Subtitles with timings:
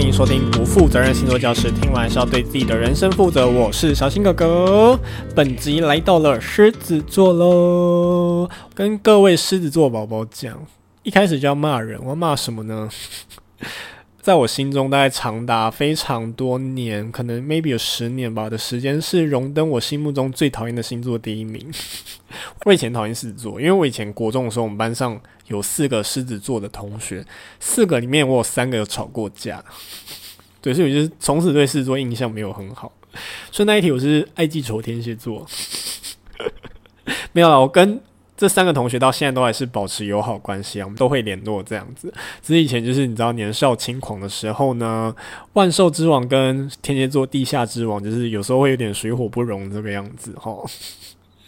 [0.00, 1.70] 欢迎收听不负责任星座教室。
[1.70, 3.46] 听完是要对自己的人生负责。
[3.46, 4.98] 我是小新哥哥，
[5.36, 8.48] 本集来到了狮子座喽。
[8.74, 10.66] 跟各位狮子座宝宝讲，
[11.02, 12.88] 一开始就要骂人，我要骂什么呢？
[14.22, 21.70] 在我心中，大概长达非常多年，可能 maybe 有十年吧的时间，是荣登我心目中最讨厌的星座第一名。
[22.64, 25.20] 我以前讨厌狮子座，因为我以前国中的时候，我们班上
[25.50, 27.22] 有四个狮子座的同学，
[27.60, 29.62] 四个里面我有三个有吵过架。
[30.62, 32.90] 对，所以我就从此对狮子座印象没有很好。
[33.52, 35.46] 顺带一提，我是爱记仇天蝎座。
[37.32, 38.00] 没有啦，我跟。
[38.36, 42.10] 这三个同学到现在都还是保持友好关系啊，我们都会联络这样子。
[42.40, 45.14] 只是以前就是你知道年少轻狂的时候呢，
[45.52, 50.56] 万兽之王跟天蝎座地下之王，就是有时候会有点水火不容这个样子哈。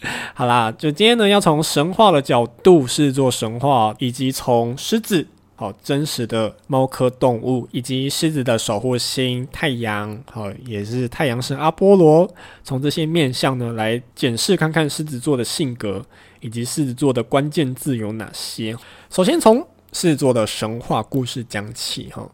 [0.35, 12.29] 好啦，就今天呢要从神话的角度，视作神话，以及从狮子好真实的猫科动物，以及狮子的守护星太阳，好也是太阳神阿波罗，
[12.63, 16.03] 从这些面向呢来检视看看狮子座的性格。
[16.41, 18.75] 以及狮子座的关键字有哪些？
[19.09, 22.29] 首先从狮子座的神话故事讲起哈，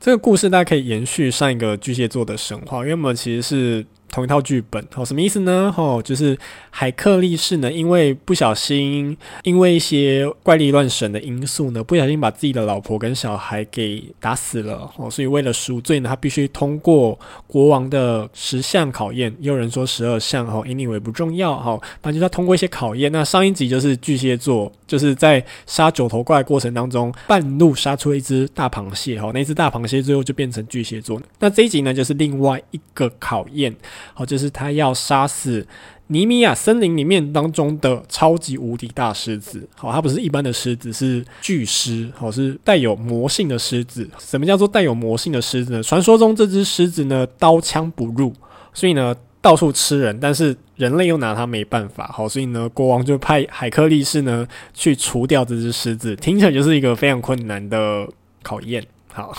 [0.00, 3.86] 这个故事大家可以延续上一个巨蟹座的神话，因为我们其实是。
[4.10, 5.72] 同一套剧本，哦，什么意思呢？
[5.76, 6.36] 哦，就是
[6.70, 23.12] 海克力士呢，因为不小心，因为一些怪力乱神的因素呢，不小心把自己的老婆跟小孩给打死了，哦，所以为了赎罪呢，他必须通过国王的十项考验，也有人说十二项，哦，anyway 不重要，哈，反正就是他通过一些考验。
[23.12, 31.20] 那上一集就是巨蟹座，就是在杀九头怪过程当中，半路杀出一只大螃蟹，哈，那只大螃蟹最后就变成巨蟹座。
[31.38, 33.72] 那这一集呢，就是另外一个考验。
[34.14, 35.66] 好，就是他要杀死
[36.08, 39.68] 尼米亚森林里面当中的超级无敌大狮子。
[39.76, 42.10] 好，它不是一般的狮子，是巨狮。
[42.16, 44.10] 好，是带有魔性的狮子。
[44.18, 45.80] 什么叫做带有魔性的狮子呢？
[45.80, 48.32] 传说中这只狮子呢，刀枪不入，
[48.74, 52.10] 所以呢到处吃人，但是人类又拿它没办法。
[52.12, 54.44] 好，所以呢国王就派海克力士呢
[54.74, 56.16] 去除掉这只狮子。
[56.16, 58.08] 听起来就是一个非常困难的
[58.42, 58.84] 考验。
[59.12, 59.32] 好，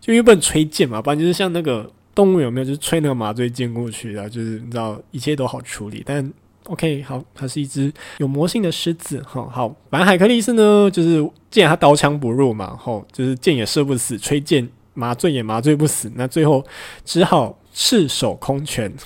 [0.00, 1.90] 就因为不能吹箭嘛，不然就是像那个。
[2.14, 4.28] 动物有没有就是吹那个麻醉箭过去的？
[4.28, 6.32] 就是你知道一切都好处理，但
[6.64, 9.74] OK 好，它是一只有魔性的狮子，好好。
[9.90, 16.64] 反正海克力斯呢，就是既然他刀枪不入嘛，吼，就是箭也射不死，吹箭麻醉也麻醉不死，那最后
[17.04, 18.92] 只好赤手空拳。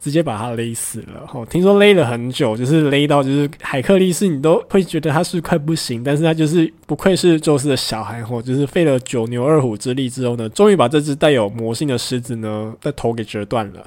[0.00, 1.46] 直接把他勒死了，吼！
[1.46, 8.42] 听说勒了很久，就是勒到就是海克力士，你都会觉得他是快不行，但是他就是不愧是宙斯的小孩，吼！
[8.42, 13.80] 就是费了九牛二虎之力之后呢，终于把这只带有魔性的狮子呢 的头给折断了，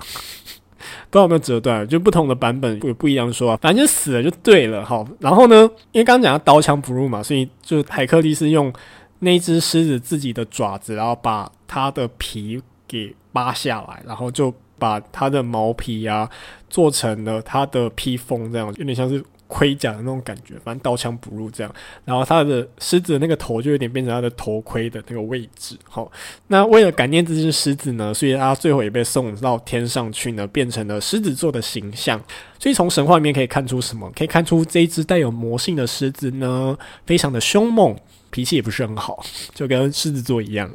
[1.11, 8.71] 不知道有没有折断，就不同的版本有不一样说啊，反正就死了就对了，好，然后呢，因为刚刚讲到刀枪不入嘛，所以就海克力士用
[9.19, 14.53] 那只狮子自己的爪子，然后把它的皮给扒下来，然后就。
[14.81, 16.27] 把它的毛皮啊
[16.67, 21.71] 做成了它的披风，这样有点像是盔甲的那种感觉，反正刀枪不入这样。
[22.03, 25.77] 然后它的狮子的那个头就有点变成它的头盔的那个位置。
[25.87, 26.11] 好，
[26.47, 32.19] 那为了感念这只狮子呢，所以它最后也被送到天上去呢，变成了狮子座的形象。
[32.57, 34.11] 所以从神话里面可以看出什么？
[34.15, 36.75] 可以看出这一只带有魔性的狮子呢，
[37.05, 37.95] 非常的凶猛，
[38.31, 40.71] 脾气也不是很好，就跟狮子座一样。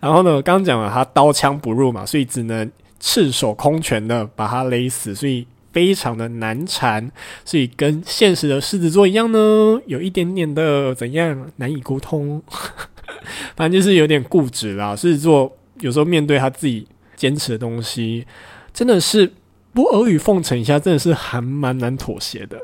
[0.00, 2.70] 然后呢，刚刚讲了他刀枪不入嘛，所以只能
[3.00, 7.10] 赤手空拳的把他勒死，所以非常的难缠，
[7.44, 12.42] 所以跟现实的狮子座一样呢，有一点点的怎样难以沟通，
[13.56, 14.96] 反正就是有点固执啦。
[14.96, 18.26] 狮子座有时候面对他自己坚持的东西，
[18.72, 19.30] 真的是
[19.74, 22.58] 不阿谀奉承一下，真的是还蛮难妥协的。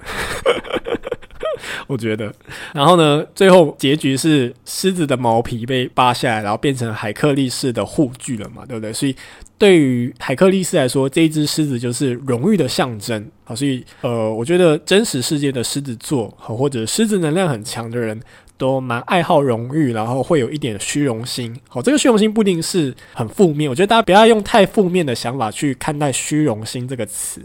[1.87, 2.33] 我觉得，
[2.73, 8.93] 然后呢，最后结局是狮子的毛皮被扒下来，然后变成海克力士的护具了嘛，对不对？
[8.93, 9.15] 所以
[9.59, 13.25] 对于海克力士来说，这一只狮子就是荣誉的象征。
[13.45, 18.21] 好，所以呃，我觉得真实世界的狮子座，和，或者狮子能量很强的人。
[18.63, 21.53] 都蛮爱好荣誉，然后会有一点虚荣心。
[21.69, 27.43] 好，这个虚荣心不一定是很负面，我觉得大家不要用太负面的想法去看待虚荣心这个词，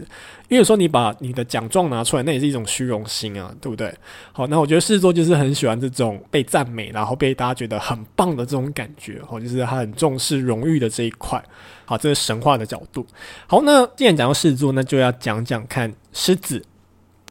[0.48, 3.92] 因为说你把你的奖状拿出来，那也是一种虚荣心啊，对不对？
[4.30, 9.20] 好，那我觉得狮子座就是很喜欢这种被赞美，然后被大家觉得很棒的这种感觉。
[9.28, 11.42] 好，就是他很重视荣誉的这一块。
[11.84, 13.04] 好，这是神话的角度。
[13.48, 16.62] 好，那既然讲到狮子座，那就要讲讲看狮子。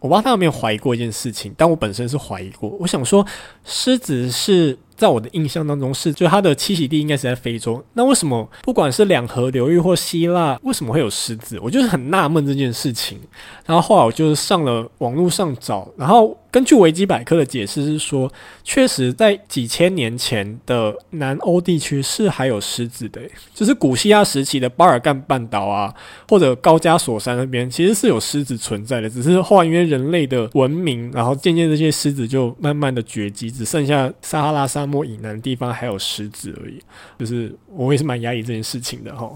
[0.01, 2.69] 我不知道他有没有怀疑过一件事情，但我本身是怀疑过。
[2.79, 3.25] 我想说，
[3.63, 7.83] 狮子是在我的印象当中是，就它的栖息地应该是在非洲。
[7.93, 11.59] 那为什么不管是两河流域或希腊，为什么会有狮子？
[11.61, 13.19] 我就是很纳闷这件事情。
[13.65, 18.31] 然后后来我就是上了网络上找，然后根据维基百科的解释是说，
[18.63, 23.21] 确实在几千年前的南欧地区是还有狮子的，
[23.53, 25.93] 就是古希腊时期的巴尔干半岛啊，
[26.29, 36.79] 或者高加索山那边其实是有狮子存在的，只是后来因为人类的文明，然后渐渐这些狮子就慢慢的绝迹，只剩下撒哈拉沙漠以南的地方还有狮子而已。
[37.19, 39.35] 就是我也是蛮压抑这件事情的齁。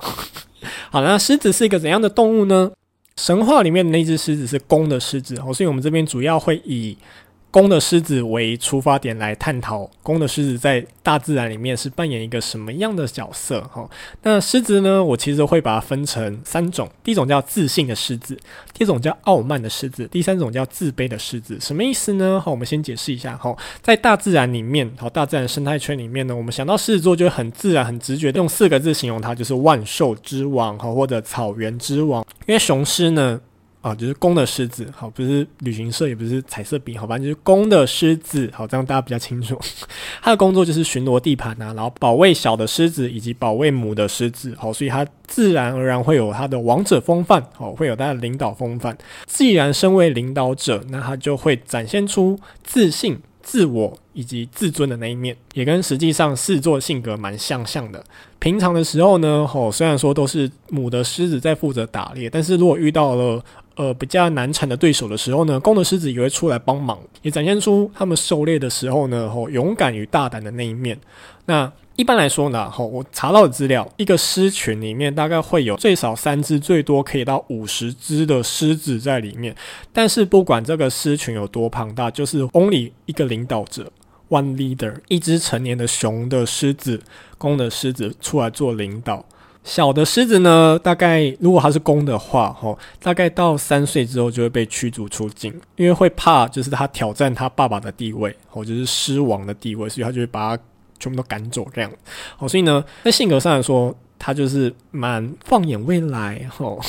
[0.90, 2.72] 好，那狮子是一个怎样的动物呢？
[3.18, 6.98] 神话里面的那只狮子是公的狮子哦，所以我们这边主要会以
[7.52, 13.88] 公的狮子为出发点来探讨公的狮子在大自然里面是扮演一个什么样的角色哈。
[14.24, 18.36] 那狮子呢，我其实会把它分成三种，第一种叫自信的狮子，
[18.74, 21.60] 第二种叫傲慢的狮子，第三种叫自卑的狮子。
[21.60, 22.42] 什么意思呢？
[22.44, 23.54] 好，我们先解释一下哈。
[23.82, 32.26] 在大自然里面，好，大自然生态圈里面呢，我们想到狮子座就很自然、很直觉的用四个字形容它，就是万兽之王哈，或者草原之王。
[32.46, 33.42] 因为雄狮呢。
[33.82, 39.60] 啊，就是公的狮子，好，不是旅行社，也不是彩色笔，好吧，就是公的狮子，好，这样大家比较清楚。
[40.22, 48.96] 他的工作就是巡逻地盘啊，然后保卫小的狮子以及保卫母的狮子，好，所以它自然而然会有它的王者风范，好，会有它的领导风范。
[49.26, 58.04] 既然身为领导者，那它就会展现出自信、自我以及自尊的那一面，也跟实际上狮子座性格蛮相像的。
[58.40, 63.44] 平常的时候呢，吼，虽然说都是母的狮子在负责打猎，但是如果遇到了
[63.76, 71.00] 呃，比较难缠的对手的时候呢，公的狮子也会出来帮忙，也展现出他们狩猎的时候呢，吼，勇敢与大胆的那一面。
[71.46, 79.56] 那一般来说呢，吼，我查到的资料，一个狮群里面大概会有最少三只，最多可以到五十只的狮子在里面。
[79.94, 83.92] 但是不管这个狮群有多庞大，就是 only 一个领导者
[84.32, 87.00] ，one leader，一只成年的雄的狮子，
[87.38, 89.24] 公的狮子出来做领导。
[89.64, 100.64] 小的狮子呢，大概如果它是公的话，吼，大概到三岁之后就会被驱逐出境，因为会怕就是他挑战他爸爸的地位，或者是狮王的地位，所以他就会把他
[101.00, 101.92] 全部都赶走这样。
[102.38, 106.82] 好，所以呢，在性格上来说，他就是蛮放眼未来，吼。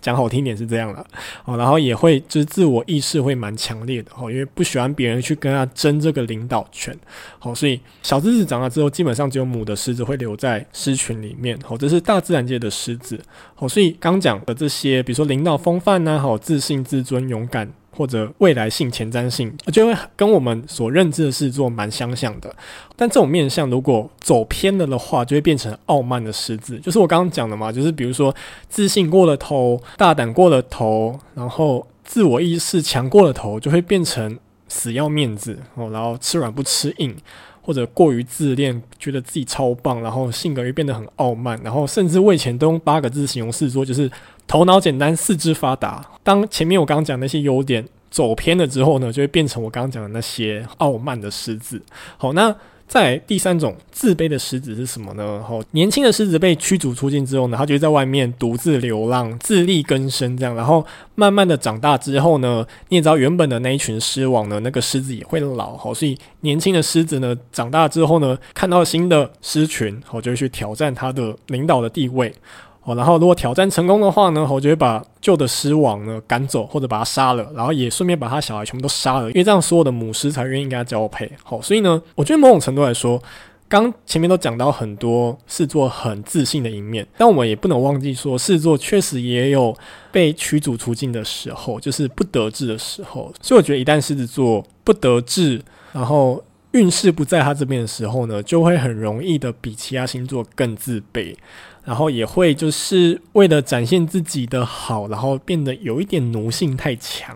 [0.00, 1.06] 讲好听点是这样了
[1.44, 6.96] 哦，然后也会就是自我意识会蛮强烈的哦，因为不喜欢别人去跟他争这个领导权，
[7.38, 13.20] 好，所以小狮子长大之后，基本上只有母的狮子会留在狮群里面，好，这是大自然界的狮子，
[13.54, 17.70] 好，所以刚讲的这些，比如说领导风范呐，好，自信、自尊、勇敢。
[17.90, 22.54] 或者未来性、前瞻性，就会跟我们所认知的事做蛮相像的。
[22.96, 26.78] 但这种面相如果走偏了的话，就会变成傲慢的狮子。
[26.78, 28.34] 就是我刚刚讲的嘛，就是比如说
[28.68, 34.38] 自信过了头、大胆过了头，然后自我意识强过了头，就会变成
[34.68, 37.14] 死要面子哦，然后吃软不吃硬，
[37.60, 44.10] 或者过于自恋，觉得自己超棒，然后性格又变得很傲慢，然后甚至我以前都用八个字形容狮子座，就是。
[44.50, 46.04] 头脑简单，四肢发达。
[46.24, 51.80] 当前面我刚刚讲那些优点走偏了之后呢，就会变成我刚刚讲的那些傲慢的狮子。
[52.16, 52.52] 好，那
[52.88, 55.40] 再来第三种自卑的狮子是什么呢？
[55.46, 60.52] 好，年轻的狮子被驱逐出境之后呢，它就在外面独自流浪，自力更生这样。
[60.56, 65.76] 然后慢慢的长大之后呢，你也知道原本的那一群狮王呢，那个狮子也会老。
[65.76, 72.34] 好，所以年轻的狮子呢，长大之后呢，看到新的狮群，好，就会去挑战它的领导的地位。
[72.82, 81.30] 哦，然后如果挑战成功的话呢，我就会把旧的狮王呢赶走，或者把他杀了，然后也顺便把他小孩全部都杀了，因为这样所有的母狮才愿意跟他交配。
[81.44, 83.22] 好，所以呢，我觉得某种程度来说，
[83.68, 89.76] 刚前面都讲到很多狮子座很自信的一面，但我们也不能忘记说，狮子座确实也有
[90.10, 93.30] 被驱逐出境的时候，就是不得志的时候。
[93.42, 101.34] 所以我觉得一旦狮子座不得志，然后运势不在他这边的时候呢，就会很容易的比其他星座更自卑。
[101.82, 107.34] 然后也会就是为了展现自己的好，然后变得有一点奴性太强，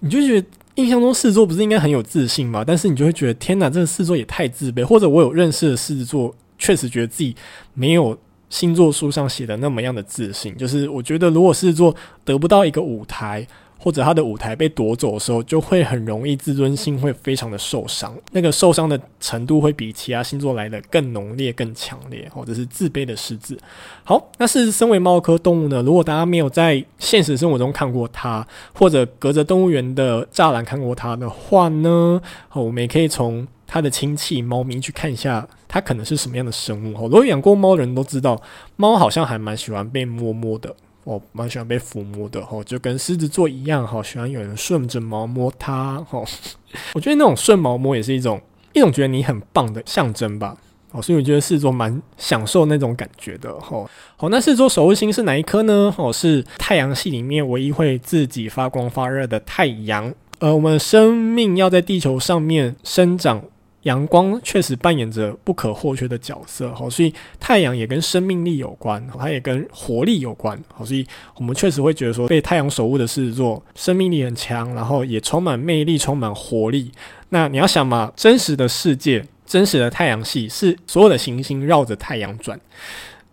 [0.00, 0.46] 你就觉得
[0.76, 2.64] 印象中狮子座不是应该很有自信吗？
[2.66, 4.82] 但是你就会觉得天哪，这个狮子座也太自卑。
[4.82, 7.36] 或者我有认识的狮子座，确实觉得自己
[7.74, 10.56] 没有星座书上写的那么样的自信。
[10.56, 13.46] 就是我觉得如果狮子座得不到一个舞台，
[13.82, 23.58] 或者他的舞台被夺走的时候，就会很容易自尊心会非常的受伤，那个受伤的程度会比其他星座来的更浓烈、更强烈，或者是自卑的狮子。
[24.04, 32.22] 好，那是身为猫科动物呢，如果大家没有在现实生活中看过它，或者隔着动物园的栅栏看过它的话呢，
[32.52, 36.96] 我们也可以从它的亲戚猫咪去看一下，它可能是什么样的生物。
[36.96, 38.40] 哦如果养过猫的人都知道，
[38.76, 40.76] 猫好像还蛮喜欢被摸摸的。
[41.04, 46.24] 我蛮喜欢被抚摸的吼，就跟狮子座一样，好喜欢有人顺着毛摸它吼。
[46.94, 48.40] 我觉得那种顺毛摸也是一种
[48.72, 50.56] 一种觉得你很棒的象征吧。
[50.92, 53.58] 哦，所以我觉得狮子座蛮享受那种感觉的。
[53.58, 55.92] 吼，好，那狮子座守护星是哪一颗呢？
[55.96, 60.12] 哦，是太阳系里面唯一会自己发光发热的太阳。
[60.38, 63.42] 呃，我们生命要在地球上面生长。
[63.82, 71.04] 阳光确实扮演着不可或缺的角色，好，所以太阳也跟生命力有关，它也跟活力有关，好，所以
[71.36, 76.92] 我们确实会觉得说，被太阳守护的狮子座，生命力很强，然后也充满魅力，充满活力。
[77.30, 82.60] 那你要想嘛，真实的世界，真实的太阳系是所有的行星绕着太阳转，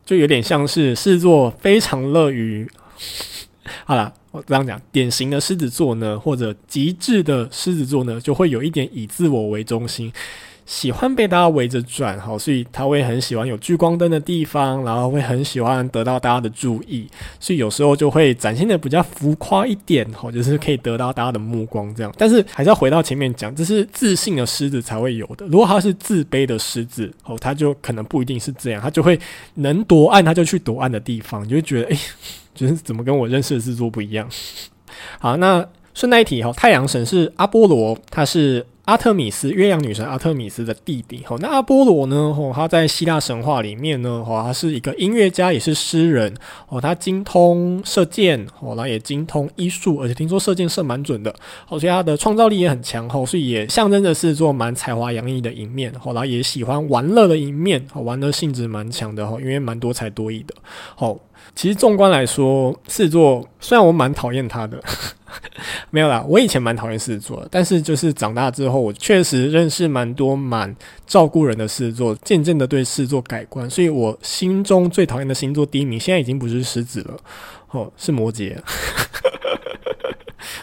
[0.06, 2.68] 就有点像是狮子座非常乐于，
[3.86, 4.14] 好了。
[4.32, 10.14] 我这样讲，典型的狮子座呢，或者极致的狮子座呢，就会有一点以自我为中心，
[10.68, 17.08] 喜欢被大家围着转，好，所以他会很喜欢有聚光灯的地方，然后会很喜欢得到大家的注意，
[17.40, 22.14] 所以有时候就会展现的比较浮夸一点，好，就是可以得到大家的目光这样。
[22.16, 25.48] 但是还是要回到前面讲，这是自信的狮子才会有的。
[25.48, 29.20] 如果他是自卑的狮子，哦，他就可能不一定是这样，他就会
[29.56, 32.00] 能夺暗他就去夺暗的地方，你就会觉得，哎。
[32.60, 34.28] 就是怎么跟我认识的制作不一样？
[35.18, 41.24] 好，那顺带一提哈，太阳神是阿波罗，他是阿特米斯月亮女神阿特米斯的弟弟。
[41.24, 42.34] 吼，那阿波罗呢？
[42.34, 46.34] 吼，他在希腊神话里面呢，吼，他是一个音乐家，也是诗人。
[46.70, 51.30] 哦，他精通射箭，哦，然后也精通医术，而且听说射箭射蛮准的。
[51.68, 53.08] 哦，所以他的创造力也很强。
[53.08, 55.92] 吼，所以也象征着狮子座蛮才华洋溢的一面。
[56.04, 57.86] 哦，然后也喜欢玩乐的一面。
[57.94, 59.28] 哦，玩乐性质蛮强的。
[59.28, 60.56] 吼，因为蛮多才多艺的。
[60.96, 61.22] 吼。
[61.56, 64.82] 其实纵观来说，狮子座虽然我蛮讨厌他的，
[65.92, 77.18] 没有啦，我以前蛮讨厌狮子座的，但是就是长大之后，我确实认识蛮多蛮照顾人的狮子座，渐渐的对狮子座改观，所以我心中最讨厌的星座第一名，现在已经不是狮子了，
[77.72, 78.56] 哦，是摩羯。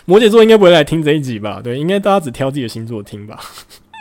[0.05, 1.61] 摩羯座应该不会来听这一集吧？
[1.63, 3.41] 对，应该大家只挑自己的星座听吧。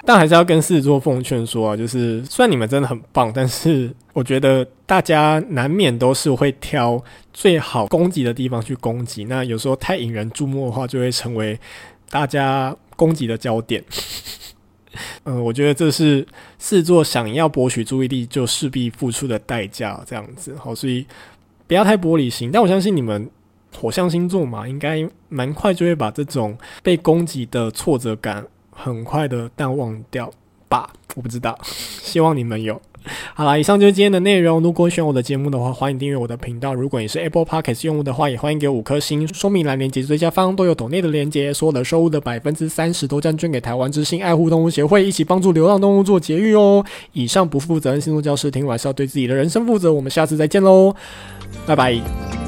[0.05, 9.25] 但还是要跟狮子座奉劝说啊，就是虽然你们真的很棒，但是 我觉得大家难免都是会挑最好攻击的地方去攻击。
[9.25, 11.59] 那有时候太引人注目的话，就会成为
[12.09, 13.83] 大家攻击的焦点。
[15.23, 16.19] 嗯， 我觉得这是
[16.59, 20.55] 狮子座想要博取注意力就势必付出的代价，这样子。
[20.55, 21.05] 好，所以
[21.67, 22.51] 不要太玻璃心。
[22.51, 23.29] 但我相信你们
[23.75, 28.45] 火象星座嘛，应该蛮快就会把这种被攻击的挫折感。
[28.75, 30.29] 很快的淡忘掉
[30.67, 32.79] 吧，我不知道， 希望你们有。
[33.35, 34.63] 好啦，以上就是今天的内容。
[34.63, 36.73] 如果喜欢我的节目的话，欢迎订阅我的频道。
[36.73, 39.27] 如果你是 Apple Podcast 用户的话，也欢迎给我五颗星。
[39.27, 46.83] 说明栏连接最下方都有抖内的连接，所有的收入的百分之三十都将捐给台湾之星爱护动物协会，一起帮助流浪动物做节育哦。
[47.13, 49.93] 以上不负责任星座教师，听完是要对自己的人生负责。
[49.93, 50.95] 我们下次再见喽，
[51.67, 52.44] 拜拜。